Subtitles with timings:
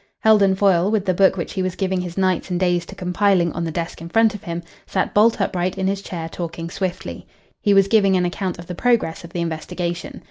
[0.21, 3.51] Heldon Foyle, with the book which he was giving his nights and days to compiling
[3.51, 7.27] on the desk in front of him, sat bolt upright in his chair talking swiftly.
[7.61, 10.19] He was giving an account of the progress of the investigation.